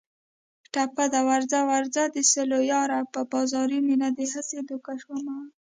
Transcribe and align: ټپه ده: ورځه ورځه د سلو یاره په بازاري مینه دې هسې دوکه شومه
ټپه 0.73 1.05
ده: 1.13 1.21
ورځه 1.31 1.59
ورځه 1.71 2.03
د 2.15 2.17
سلو 2.31 2.59
یاره 2.73 2.99
په 3.13 3.21
بازاري 3.31 3.79
مینه 3.87 4.09
دې 4.17 4.25
هسې 4.33 4.59
دوکه 4.69 4.93
شومه 5.01 5.37